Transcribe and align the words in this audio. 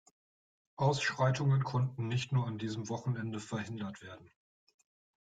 Ausschreitungen 0.77 1.63
konnten 1.63 2.07
nicht 2.07 2.31
nur 2.31 2.47
an 2.47 2.57
diesem 2.57 2.89
Wochenende 2.89 3.39
verhindert 3.39 4.01
werden. 4.01 4.31